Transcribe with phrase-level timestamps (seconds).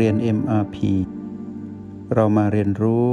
[0.00, 0.76] เรียน MRP
[2.14, 3.08] เรามาเรียนรู้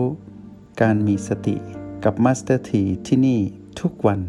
[0.82, 1.56] การมีสติ
[2.04, 3.40] กับ Master T ที่ที่นี่
[3.80, 4.22] ทุกวัน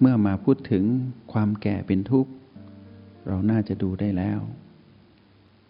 [0.00, 0.84] เมื่อมาพูดถึง
[1.32, 2.32] ความแก่เป็นทุกข์
[3.26, 4.40] เราน่าจะดูได้แล้ว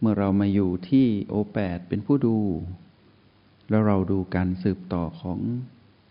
[0.00, 2.38] เมื่อเรามาอยู่ที่โอแปดเป็นผู้ดู
[3.70, 5.38] แล้วเราดูการสืบต่อของ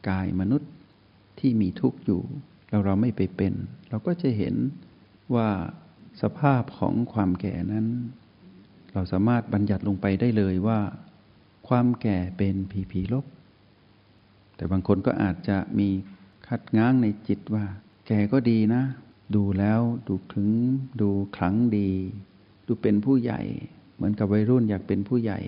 [0.09, 0.71] กายมนุษย์
[1.39, 2.21] ที่มีทุกข์อยู่
[2.69, 3.53] แล้วเราไม่ไปเป็น
[3.89, 4.55] เราก็จะเห็น
[5.35, 5.49] ว่า
[6.21, 7.87] สภาพของความแก่นั้น
[8.93, 10.79] เราสามารถบัญญัติลงไปได้เลยว่า
[11.67, 13.25] ความแก่เป็นผีผีลบ
[14.55, 15.89] แต่บางคนก็อาจจะมี
[16.47, 17.65] คัดง้างในจิตว่า
[18.07, 18.83] แก่ก็ดีนะ
[19.35, 20.49] ดูแล้วดูถึง
[21.01, 21.91] ดูขลังดี
[22.67, 23.41] ดูเป็นผู้ใหญ่
[23.95, 25.39] เหมือนกับวัยรุ่นอยากเป็นผู้ใหญ่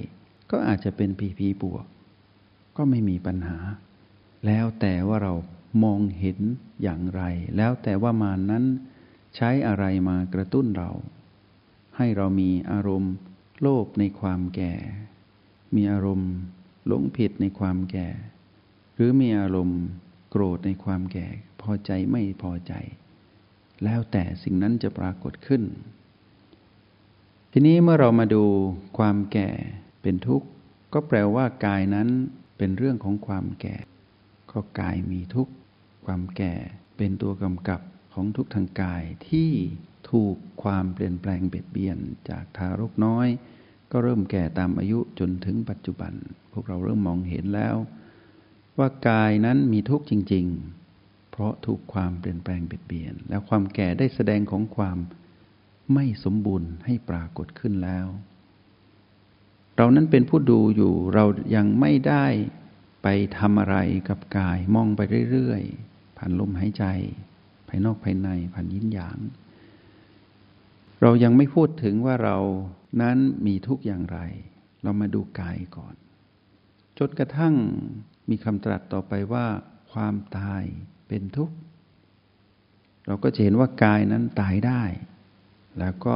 [0.52, 1.85] ก็อาจจะเป็นผีผีบวก
[2.77, 3.57] ก็ไม่มีปัญหา
[4.45, 5.34] แล้วแต่ว่าเรา
[5.84, 6.40] มองเห็น
[6.84, 7.21] อย่างไร
[7.57, 8.63] แล้วแต่ว่ามานั้น
[9.35, 10.91] ใช้อะไรมากระตุ้นเรา
[11.98, 13.13] ให้เรามีอารมณ์
[13.62, 14.73] โลภในความแก่
[15.76, 16.31] มีอารมณ์
[16.87, 18.07] หลงผิดในความแก่
[18.95, 19.81] หรือมีอารมณ์
[20.29, 21.27] โกรธในความแก่
[21.61, 22.73] พอใจไม่พอใจ
[23.84, 25.63] แล้วแต่สิ่งนั้นจะปรากฏขึ้น
[27.51, 28.43] ทีนี้เมื่อเรามาดู
[28.98, 29.49] ความแก่
[30.01, 30.48] เป็นทุกข์
[30.93, 32.07] ก็แปลว่ากายนั้น
[32.57, 33.76] เป็นเรื่องของความแก่
[34.51, 35.54] ก็กายมีทุกข์
[36.05, 36.54] ความแก่
[36.98, 37.81] เป็นตัวกำกับ
[38.14, 39.52] ของทุกทางกายที่
[40.12, 41.98] ถูกความเปลี่ยนแปลงเบียดเบียน
[42.30, 43.28] จากทารกน้อย
[43.92, 46.14] ก็เริ่มแก่ตามอายุจนถึงปัจจุบัน
[46.52, 47.76] พวกเราเริ่มมองเห็นแล้ว
[48.78, 50.46] ว่ากายนั้นมีทุกข์จริง
[50.90, 54.98] ๆ เพราะถูกความเปลี่ยนแปลงเบียดเบียน แล้วความแก่ได้แสดงของความ
[55.94, 58.08] ไม่สมบูรณ์ให้ปรากฏขึ้นแล้ว
[59.76, 61.26] เรานั้นเป็นผู้ดูอยู่เรา
[61.56, 62.26] ยังไม่ได้
[63.04, 63.78] ไปทำอะไร
[64.09, 69.18] กับกายมองไปเรื่อยๆผ่านลมหายใจายนอกภายในผ่านยินหยาง
[71.01, 72.38] เรายังไม่พูดถึงว่าเรา
[73.01, 73.17] นั้น
[73.47, 74.19] มีทุกอย่างไร
[74.84, 75.95] เรามาดูกายก่อน
[76.97, 77.56] จนกระทั่ง
[78.29, 79.45] มีคำตรัสต่อไปว่า
[79.91, 80.63] ความตาย
[81.07, 81.56] เป็นทุกข์
[83.07, 84.84] เราก็จะเห็นว่ากายนั้นตายได้
[85.79, 86.16] แล้วก็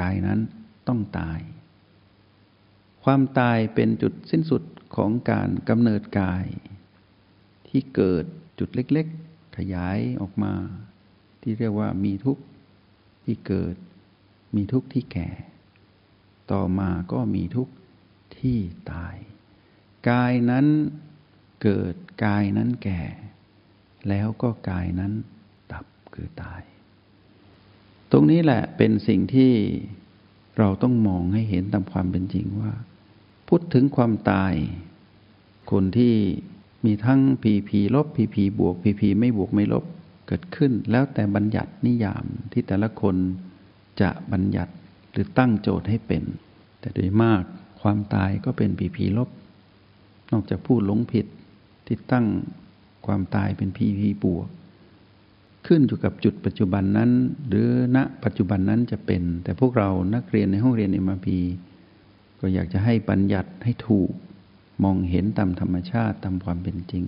[0.00, 0.40] กายนั้น
[0.88, 1.40] ต้องตาย
[3.04, 4.62] ความตายเป็นจุดสิ้นสุด
[4.96, 6.44] ของการกำเนิดกาย
[7.68, 8.24] ที่เกิด
[8.58, 10.54] จุดเล็ก ๆ ขยายออกมา
[11.42, 12.42] ที่เรียกว่ามีทุกข์
[13.24, 13.74] ที่เกิด
[14.56, 15.28] มีทุกข์ที่แก่
[16.52, 17.72] ต่อมาก็มีทุกข์
[18.38, 18.58] ที่
[18.92, 19.16] ตาย
[20.08, 20.66] กายนั้น
[21.62, 23.02] เกิดกายนั้นแก่
[24.08, 25.12] แล้วก็กายนั้น
[25.72, 26.62] ดับคือตาย
[28.10, 29.52] ตรงนี้แหละเป็นสิ่งที่
[30.58, 32.72] เราต้องมองให้เห็นตามความเป็นจริงว่า
[33.48, 34.54] พูดถึงความตาย
[35.70, 36.14] คนที่
[36.84, 39.84] มีทั้งพีพีลบพีพีบวกพีพีไม่บวกไม่ลบ
[40.32, 43.16] เกิดขึ้นแล้วแต่บัญญัตินิยามที่แต่ละคน
[44.00, 44.72] จะบัญญัติ
[45.12, 46.22] หรือตั้งโจทย์ให้เป็น
[46.80, 47.42] แต่โดยมาก
[47.80, 49.28] ความตายก็เป็นผีผีลบ
[50.32, 51.26] นอกจากผู้หลงผิด
[51.86, 52.26] ที่ตั้ง
[53.06, 54.48] ความตายเป็นผีผีบวก
[55.66, 57.10] ขึ้นอยู่กับจุดปัจจุบันนั้น
[57.48, 61.38] หรือณปัจจุบันนั้นจะเป็น แต่พวกเรานักเรียนในห้องเรียนเอ็มพี
[62.40, 64.10] ก็อยากจะให้บัญญัติให้ถูก
[64.84, 67.06] มองเห็นตามธรรมชาติตามความเป็นจริง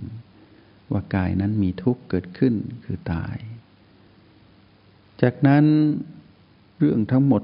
[0.91, 2.53] ว่ากายนั้นมีทุกข์เกิดขึ้น
[2.85, 3.37] คือตาย
[5.21, 5.65] จากนั้น
[6.77, 7.43] เรื่องทั้งหมด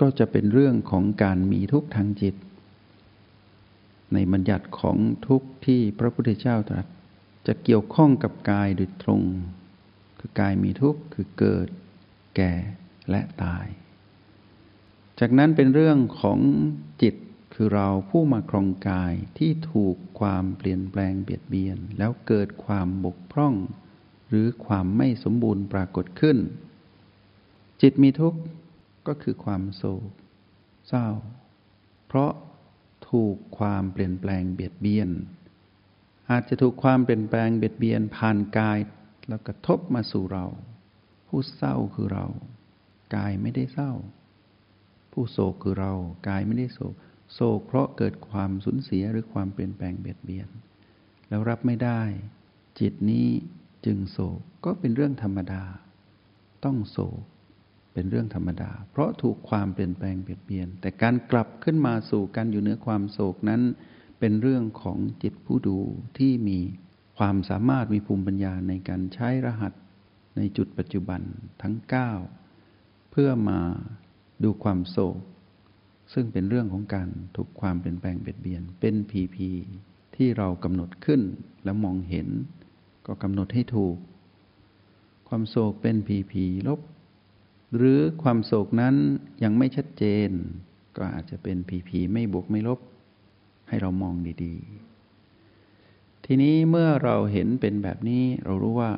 [0.00, 2.34] ก็จะเป็นเรื่องของการมีทุกข์ทางจิต
[4.12, 6.86] ในบัญญัติของทุกข์ที่พระพุทธเจ้าตรัส
[7.46, 9.22] จะเกี่ยวข้องกับกายโดยตรง
[10.18, 11.68] คือกายมีทุกข์คือเกิด
[12.36, 12.52] แก่
[13.10, 13.66] และตาย
[15.20, 16.38] จากนั้นเป็นเรื่องของ
[17.02, 17.14] จิต
[17.62, 23.54] คือเราผู้มาครองกายที่ถูกความเปลี่ยนแปลงเบียดเบียน แล้วเกิดความบกพร่อง
[24.28, 26.38] หรือความไม่สมบูรณ์ปรากฏขึ้น
[27.82, 28.40] จิตมีทุกข์
[29.06, 30.10] ก็คือความโศก
[30.88, 31.06] เศร้า
[32.06, 32.32] เพราะ
[33.10, 35.08] ถูกความเปลี่ยนแปลงเบียดเบียน
[36.30, 38.78] อาจจะถูกความเปลี่ยนแปลงเบียดเบียนผ่านกาย
[39.28, 40.46] แล้วกระทบมาสู่เรา
[41.28, 42.26] ผู้เศร้าคือเรา
[43.16, 43.92] กายไม่ได้เศร้า
[45.12, 45.92] ผู้โศกคือเรา
[46.28, 46.94] กายไม่ได้โศก
[47.32, 50.48] โศกเพราะเกิดความสูญเสียหรือความเปลี่ยนแปลงเบียดเบียน
[51.28, 52.00] แล้วรับไม่ได้
[52.80, 53.28] จิตนี้
[53.86, 55.62] จึงโศกก็เป็นเรื่องธรรมดา
[56.64, 57.22] ต้องโศก
[57.92, 63.62] เป็นเรื่องธรรมดา เพราะถูกความเปลี่ยนแปลงเบียดเบียน แต่การกลับขึ้นมาสู่การอยู่เหนือความโศกนั้น
[64.18, 65.78] เป็นเรื่องของจิตผู้ดู
[66.18, 66.58] ที่มี
[67.18, 69.72] ความสามารถมีภูมิปัญญาในการใช้รหัส
[70.36, 71.20] ในจุดปัจจุบัน
[71.62, 71.74] ทั้ง
[72.42, 73.60] 9 เพื่อมา
[74.42, 75.18] ดูความโศก
[76.12, 79.50] ซึ่งเป็นเรื่องของการถูกความเปลี่ยนแปลงเบียดเบียน เป็นพีพี
[80.16, 81.20] ที่เรากำหนดขึ้น
[81.64, 82.28] แล้วมองเห็น
[83.06, 83.96] ก็กำหนดให้ถูก
[85.28, 86.80] ความโศกเป็นพีพีลบ
[87.76, 88.94] หรือความโศกนั้น
[89.42, 90.30] ยังไม่ชัดเจน
[90.96, 92.80] ก็อาจจะเป็นผีผีไม่บวกไม่ลบ
[93.68, 94.14] ให้เรามอง
[94.44, 98.92] ดีๆ ทีนี้เมื่อเราเห็นเป็นแบบนี้เรารู้ว่า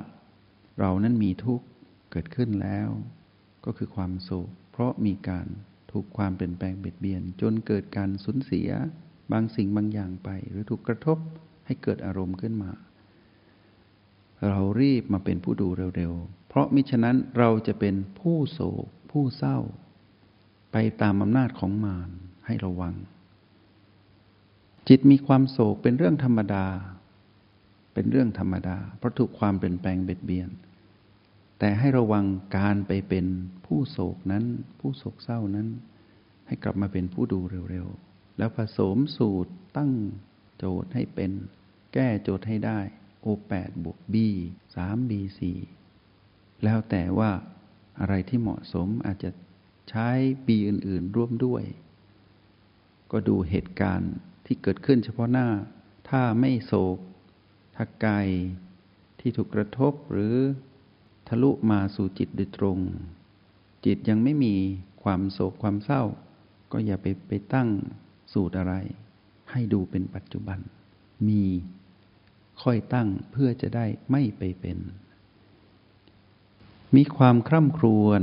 [0.81, 1.67] เรานั้นมีทุกข์
[2.11, 2.89] เกิดขึ้นแล้ว
[3.65, 5.47] ก็คือความโศกเพราะมีการ
[5.93, 8.69] ถูกความเปลี่ยนแปลงเบียดเบียน จนเกิดการสูญเสีย
[9.33, 11.19] บางสิ่งบางอย่างไป หรือถูกกระทบ
[11.67, 12.71] ให้เกิดอารมณ์ขึ้นมา
[14.49, 19.59] เรารีบมาเป็นผู้ดูเร็วๆ เพราะมิฉะนั้นเราจะเป็นผู้โศก ผู้เศร้า
[20.73, 22.11] ไปตามอำนาจของมาร
[22.47, 22.95] ให้ระวัง
[24.89, 26.67] จิตมีความโศกเป็นเรื่องธรรมดา
[27.95, 30.49] เป็นเรื่องธรรมดา เพราะถูกความเปลี่ยนแปลงเบียดเบียน
[31.65, 32.27] แต่ให้ระวัง
[32.57, 33.27] การไปเป็น
[33.67, 34.45] ผู้โศกนั้น
[34.79, 35.69] ผู้โศกเศร้านั้น
[36.47, 37.39] ให้กลับมาเป็นผู้ดู
[37.71, 39.93] เร็วๆ แล้วผสมสูตรตั้ง
[40.59, 41.31] โจทย์ให้เป็น
[41.95, 42.79] แก้โจทย์ให้ได้
[43.25, 44.17] O8 บวก B
[44.75, 45.13] 3 B
[45.89, 47.31] 4แล้วแต่ว่า
[48.01, 49.31] อะไรที่เหมาะสมอาจจะ
[49.91, 50.09] ใช้
[50.47, 51.65] B อื่นๆ ร่วมด้วย
[53.11, 54.13] ก็ดูเหตุการณ์
[54.47, 55.49] ที่เกิดขึ้นเฉพาะหน้า
[56.09, 56.99] ถ้าไม่โศก
[57.75, 58.29] ถ้ากาย
[59.21, 62.79] ที่ถูกกระทบหรือะลุมาสู่จิตโดยตรง
[63.87, 64.55] จิตยังไม่มี
[65.03, 66.03] ความโศกความเศร้า
[66.73, 67.69] ก็อย่าไปไปตั้ง
[68.33, 68.75] สูตรอะไร
[69.51, 70.59] ให้ดูเป็นปัจจุบัน
[71.29, 71.45] มี
[72.63, 74.79] ค่อยตั้งเพื่อจะได้ไม่ไปเป็น
[76.97, 78.23] มีความคร่ำครวญ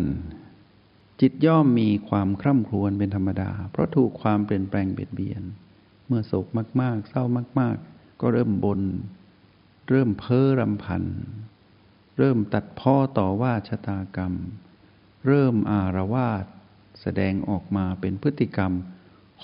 [1.22, 5.44] จิตย่อมมีความคร่ำครวญเป็นธรรมดา เพราะถูกความเปลี่ยนแปลงเบียดเบียน
[6.08, 6.46] เมื่อโศก
[6.82, 7.24] มาก ๆ เศร้า
[7.60, 8.82] มาก ๆ ก็เริ่มบน
[9.90, 11.04] เริ่มเพ้อรำพัน
[12.20, 14.34] เริ่มตัดพ้อต่อว่าชะตากรรม
[15.28, 16.46] เริ่มอารวาส
[17.02, 18.74] แสดงออกมาเป็นพฤติกรรม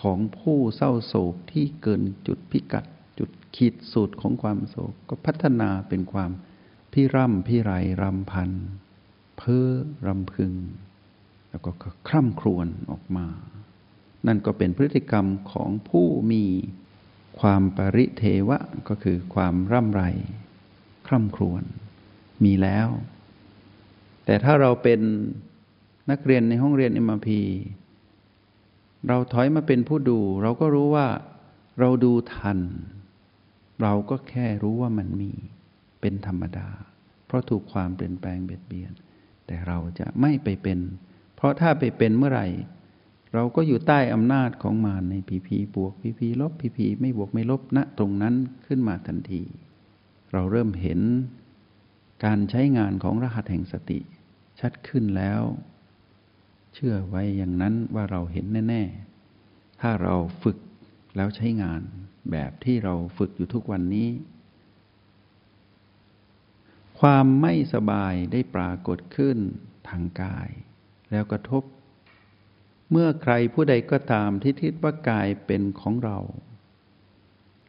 [0.02, 2.86] ของผู้เศร้าโศกที่เกินจุดพิกัด
[3.20, 6.32] จุดขีดสุดของความโศกก็พัฒนาเป็นความ
[6.94, 8.52] พิร่ำพิไรรำพัน
[9.38, 9.70] เพ้อ
[10.08, 10.54] รำพึง
[11.50, 11.72] แล้วก็
[12.08, 13.28] คร่ำครวญออกมา
[14.28, 16.46] นั่นก็เป็นพฤติกรรมของผู้มี
[17.40, 20.04] ความปริเทวะก็คือความร่ำไร
[21.08, 21.64] คร่ำครวญ
[22.44, 22.88] มีแล้ว
[24.26, 25.00] แต่ถ้าเราเป็น
[26.12, 27.30] นักเรียนในห้องเรียน MRP
[29.08, 31.08] เราถอยมาเป็นผู้ดู เราก็รู้ว่า
[31.80, 32.60] เราดูทัน
[33.82, 35.32] เราก็แค่รู้ว่ามันมี
[36.02, 36.68] เป็นธรรมดา
[37.26, 38.92] เพราะถูกความเปลี่ยนแปลงเบียดเบียน
[39.48, 40.80] แต่เราจะไม่ไปเป็น
[41.36, 42.48] เพราะถ้าไปเป็นเมื่อไหร่
[43.34, 48.36] เราก็อยู่ใต้อำนาจของมารในพีพีบวกพีพีลบพีพีไม่บวกไม่ลบณนะตรงนั้น
[48.66, 49.42] ขึ้นมาทันที
[50.34, 51.00] เราเริ่มเห็น
[52.24, 54.00] การใช้งานของรหัสแห่งสติ
[54.60, 55.42] ชัดขึ้นแล้ว
[56.74, 58.84] เชื่อไว้อย่างนั้นว่าเราเห็นแน่
[59.34, 60.58] ๆ ถ้าเราฝึก
[61.16, 61.82] แล้วใช้งาน
[62.32, 64.10] แบบที่เราฝึกอยู่ทุกวันนี้
[67.00, 69.38] ความไม่สบายได้ปรากฏขึ้น
[69.90, 70.50] ทางกาย
[71.12, 71.64] แล้วกระทบ
[72.92, 76.18] เมื่อใครผู้ใดก็ตามที่คิดว่ากายเป็นของเรา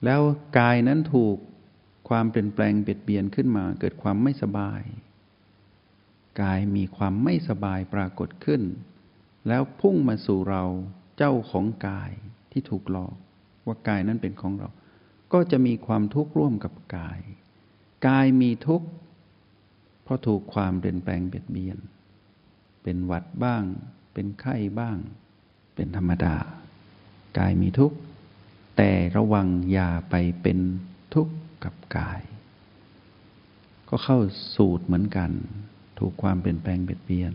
[0.05, 0.21] แล้ว
[0.59, 1.37] กายนั้นถูก
[2.09, 4.83] ความเปลี่ยนแปลงเบียดเบียนขึ้นมา เกิดความไม่สบาย
[6.43, 8.63] กายมีความไม่สบายปรากฏขึ้น
[9.49, 10.65] แล้วพุ่งมาสู่เรา
[11.17, 12.11] เจ้าของกาย
[12.53, 13.15] ที่ถูกหลอก
[13.67, 14.69] ว่ากายนั้นเป็นของเรา
[15.33, 17.21] ก็จะมีความทุกข์ร่วมกับกาย
[18.07, 18.89] กายมีทุกข์
[20.03, 21.79] เพราะถูกความเปลี่ยนแปลงเบียดเบียน
[22.83, 23.65] เป็นหวัดบ้าง
[24.13, 24.97] เป็นไข้บ้าง
[25.75, 26.37] เป็นธรรมดา
[27.39, 27.97] กายมีทุกข์
[28.77, 30.59] แต่ระวังอย่าไปเป็น
[31.15, 31.33] ทุกข์
[31.67, 32.23] กับกาย
[33.89, 34.19] ก็เข้า
[34.57, 35.31] สูตรเหมือนกัน
[35.99, 37.35] ถูกความเปลี่ยนแปลงเบียดเบียน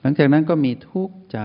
[0.00, 1.40] หลังจากนั้นก็มีทุกข์ใจ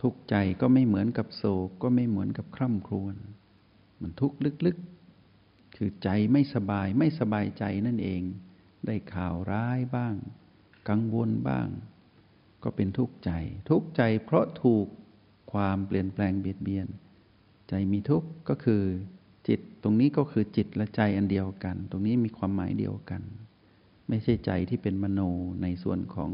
[0.00, 3.14] ทุกข์ใจก็ไม่เหมือนกับโศกก็ไม่เหมือนกับคร่ำครวญ
[4.00, 8.22] มันทุกข์ลึกๆ คือใจไม่สบายไม่สบายใจนั่นเอง
[8.86, 10.14] ได้ข่าวร้ายบ้าง
[10.88, 11.68] กังวลบ้าง
[12.62, 13.30] ก็เป็นทุกข์ใจ
[13.70, 14.86] ทุกข์ใจเพราะถูก
[15.52, 16.86] ความเปลี่ยนแปลงเบียดเบียน
[17.68, 18.82] ใจมีทุกข์ก็คือ
[19.48, 23.22] จิตตรงนี้ก็คือจิตและใจอันเดียวกัน ตรงนี้มีความหมายเดียวกัน
[24.08, 25.20] ไม่ใช่ใจที่เป็นมโน
[25.62, 26.30] ในส่วนของ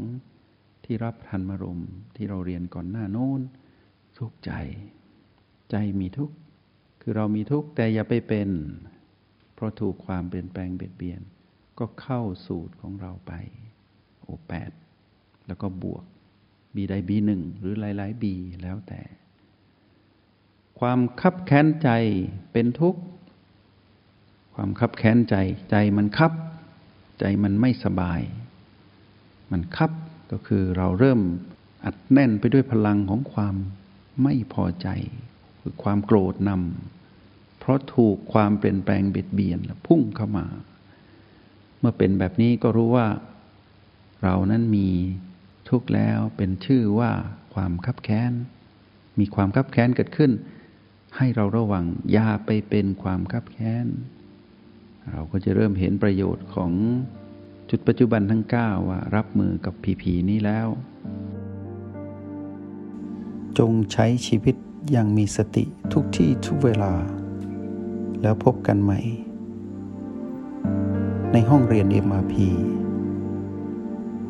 [0.85, 1.81] ที่รับทันมารม
[2.15, 3.41] ที่เราเรียนก่อนหน้าโน้น
[4.17, 4.51] ทุกใจ
[5.71, 6.35] ใจมีทุกข์
[7.01, 8.49] คือเรามีทุกข์แต่อย่าไปเป็น
[9.53, 11.21] เพราะถูกความเปลี่ยนแปลงเบียดเบียน
[11.79, 13.33] ก็เข้าสูตรของเราไป
[14.21, 14.71] โอแปด
[15.47, 16.03] แล้วก็บวก
[16.75, 19.01] บีใดบีหนึ่งหรือหลายๆบีแล้วแต่
[20.79, 21.89] ความคับแค้นใจ
[22.51, 23.01] เป็นทุกข์
[24.55, 25.35] ความคับแค้นใจ
[25.71, 26.31] ใจมันคับ
[27.19, 28.21] ใจมันไม่สบาย
[29.51, 29.91] มันคับ
[30.31, 31.19] ก็คือเราเริ่ม
[31.85, 33.55] อัดแน่นไปด้วยพลังของความ
[34.23, 34.87] ไม่พอใจ
[35.61, 40.45] คือความโกรธนำเพราะถูกความเปลี่ยนแปลงเบียดเบียนพุ่งเข้ามา
[41.79, 43.07] เมื่อเป็นแบบนี้ก็รู้ว่า
[44.23, 44.87] เรานั้นมี
[45.69, 47.11] ทุกข์แล้วเป็นชื่อว่า
[47.53, 48.31] ความคับแค้น
[49.19, 50.31] มีความคับแค้นเกิดขึ้น
[51.17, 53.87] ให้เราระวังอย่าไปเป็นความคับแค้น
[55.11, 56.71] เราก็จะเริ่มเห็นประโยชน์ของ
[57.69, 60.67] จุดปัจจุบันทั้ง 9 ว่ารับมือกับผีผีนี้แล้ว
[63.57, 64.55] จงใช้ชีวิต
[64.91, 66.93] อย่างมีสติทุกที่ทุกเวลา
[68.21, 68.99] แล้วพบกันใหม่
[71.31, 72.35] ในห้องเรียน MRP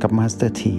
[0.02, 0.76] กับมาสเตอร์ที